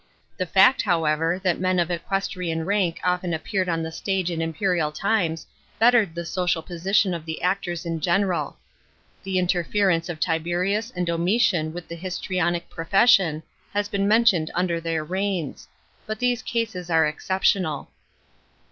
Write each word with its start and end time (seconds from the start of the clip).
The 0.37 0.47
fact, 0.47 0.81
however, 0.81 1.39
that 1.43 1.59
men 1.59 1.77
of 1.77 1.91
equestrian 1.91 2.65
rank 2.65 2.99
often 3.03 3.35
appeared 3.35 3.69
on 3.69 3.83
the 3.83 3.91
stage 3.91 4.31
in 4.31 4.41
imperial 4.41 4.91
times 4.91 5.45
bettered 5.77 6.15
the 6.15 6.25
social 6.25 6.63
position 6.63 7.13
of 7.13 7.23
the 7.23 7.43
actors 7.43 7.85
in 7.85 7.99
general. 7.99 8.57
The 9.21 9.37
inter 9.37 9.63
lerence 9.63 10.09
of> 10.09 10.19
Tiberius 10.19 10.89
and 10.95 11.05
Domitian 11.05 11.71
with 11.71 11.87
the 11.87 11.93
histrionic 11.93 12.67
profission 12.67 13.43
has 13.75 13.87
been 13.87 14.07
mentioned 14.07 14.49
under 14.55 14.81
their 14.81 15.05
reums; 15.05 15.67
but 16.07 16.17
these 16.17 16.41
cases 16.41 16.89
were 16.89 17.05
exceptional. 17.05 17.91